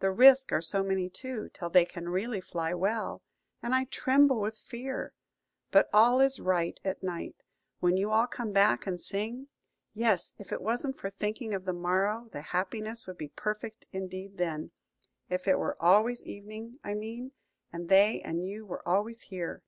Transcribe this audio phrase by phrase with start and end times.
[0.00, 3.22] The risks are so many too, till they can really fly well,
[3.62, 5.14] and I tremble with fear.
[5.70, 7.36] But all is right at night,
[7.80, 9.48] when you all come back and sing.
[9.94, 14.36] Yes, if it wasn't for thinking of the morrow, the happiness would be perfect indeed
[14.36, 14.70] then:
[15.30, 17.32] if it were always evening, I mean,
[17.72, 19.62] and they and you were always here."